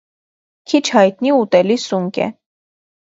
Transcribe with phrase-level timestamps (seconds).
[0.71, 2.31] Քիչ հայտնի ուտելի սունկ է։